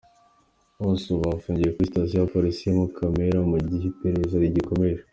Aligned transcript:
Bose 0.83 1.03
ubu 1.09 1.23
bafungiye 1.31 1.69
kuri 1.73 1.89
Station 1.91 2.21
ya 2.23 2.31
polisi 2.33 2.61
ya 2.65 2.73
Mukamira 2.79 3.39
mu 3.49 3.57
gihe 3.69 3.85
iperereza 3.87 4.35
rigikomeje. 4.43 5.03